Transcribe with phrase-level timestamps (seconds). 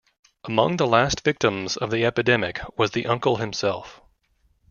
[0.45, 4.01] Among the last victims of the epidemic was the uncle himself.